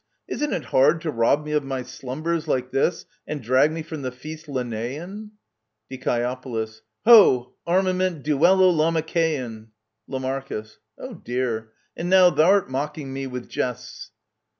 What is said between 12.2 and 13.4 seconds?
thou'rt mocking me